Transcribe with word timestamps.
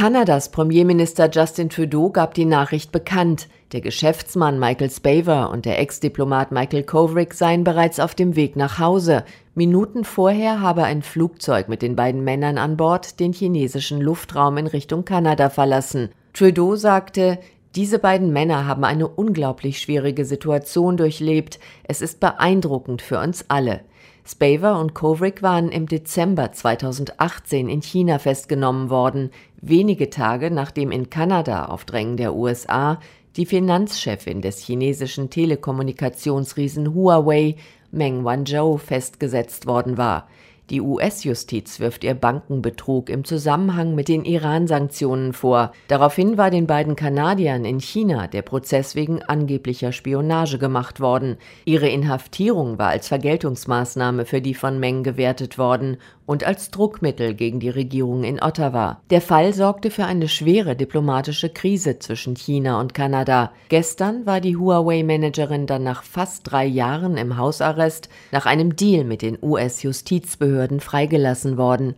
Kanadas 0.00 0.48
Premierminister 0.48 1.28
Justin 1.30 1.68
Trudeau 1.68 2.08
gab 2.08 2.32
die 2.32 2.46
Nachricht 2.46 2.90
bekannt. 2.90 3.48
Der 3.72 3.82
Geschäftsmann 3.82 4.58
Michael 4.58 4.90
Spavor 4.90 5.50
und 5.50 5.66
der 5.66 5.78
Ex-Diplomat 5.78 6.52
Michael 6.52 6.84
Kovrig 6.84 7.34
seien 7.34 7.64
bereits 7.64 8.00
auf 8.00 8.14
dem 8.14 8.34
Weg 8.34 8.56
nach 8.56 8.78
Hause. 8.78 9.24
Minuten 9.54 10.04
vorher 10.04 10.62
habe 10.62 10.84
ein 10.84 11.02
Flugzeug 11.02 11.68
mit 11.68 11.82
den 11.82 11.96
beiden 11.96 12.24
Männern 12.24 12.56
an 12.56 12.78
Bord 12.78 13.20
den 13.20 13.34
chinesischen 13.34 14.00
Luftraum 14.00 14.56
in 14.56 14.68
Richtung 14.68 15.04
Kanada 15.04 15.50
verlassen. 15.50 16.08
Trudeau 16.32 16.76
sagte, 16.76 17.38
diese 17.76 18.00
beiden 18.00 18.32
Männer 18.32 18.66
haben 18.66 18.84
eine 18.84 19.06
unglaublich 19.06 19.78
schwierige 19.78 20.24
Situation 20.24 20.96
durchlebt. 20.96 21.60
Es 21.84 22.00
ist 22.00 22.18
beeindruckend 22.18 23.00
für 23.00 23.20
uns 23.20 23.44
alle. 23.48 23.80
Spavor 24.26 24.78
und 24.78 24.94
Kovrig 24.94 25.42
waren 25.42 25.70
im 25.70 25.86
Dezember 25.86 26.52
2018 26.52 27.68
in 27.68 27.80
China 27.80 28.18
festgenommen 28.18 28.90
worden, 28.90 29.30
wenige 29.60 30.10
Tage 30.10 30.50
nachdem 30.50 30.90
in 30.90 31.10
Kanada 31.10 31.66
auf 31.66 31.84
Drängen 31.84 32.16
der 32.16 32.34
USA 32.34 32.98
die 33.36 33.46
Finanzchefin 33.46 34.42
des 34.42 34.58
chinesischen 34.58 35.30
Telekommunikationsriesen 35.30 36.94
Huawei, 36.94 37.56
Meng 37.92 38.24
Wanzhou, 38.24 38.76
festgesetzt 38.76 39.66
worden 39.66 39.96
war. 39.96 40.28
Die 40.70 40.80
US-Justiz 40.80 41.80
wirft 41.80 42.04
ihr 42.04 42.14
Bankenbetrug 42.14 43.10
im 43.10 43.24
Zusammenhang 43.24 43.96
mit 43.96 44.06
den 44.06 44.24
Iran-Sanktionen 44.24 45.32
vor. 45.32 45.72
Daraufhin 45.88 46.38
war 46.38 46.50
den 46.50 46.68
beiden 46.68 46.94
Kanadiern 46.94 47.64
in 47.64 47.80
China 47.80 48.28
der 48.28 48.42
Prozess 48.42 48.94
wegen 48.94 49.20
angeblicher 49.20 49.90
Spionage 49.90 50.58
gemacht 50.58 51.00
worden. 51.00 51.38
Ihre 51.64 51.88
Inhaftierung 51.88 52.78
war 52.78 52.90
als 52.90 53.08
Vergeltungsmaßnahme 53.08 54.24
für 54.24 54.40
die 54.40 54.54
von 54.54 54.78
Meng 54.78 55.02
gewertet 55.02 55.58
worden 55.58 55.96
und 56.30 56.44
als 56.44 56.70
Druckmittel 56.70 57.34
gegen 57.34 57.58
die 57.58 57.70
Regierung 57.70 58.22
in 58.22 58.40
Ottawa. 58.40 59.00
Der 59.10 59.20
Fall 59.20 59.52
sorgte 59.52 59.90
für 59.90 60.04
eine 60.04 60.28
schwere 60.28 60.76
diplomatische 60.76 61.48
Krise 61.48 61.98
zwischen 61.98 62.36
China 62.36 62.78
und 62.78 62.94
Kanada. 62.94 63.50
Gestern 63.68 64.26
war 64.26 64.40
die 64.40 64.56
Huawei-Managerin 64.56 65.66
dann 65.66 65.82
nach 65.82 66.04
fast 66.04 66.42
drei 66.44 66.66
Jahren 66.66 67.16
im 67.16 67.36
Hausarrest 67.36 68.08
nach 68.30 68.46
einem 68.46 68.76
Deal 68.76 69.02
mit 69.02 69.22
den 69.22 69.38
US-Justizbehörden 69.42 70.78
freigelassen 70.78 71.56
worden. 71.58 71.96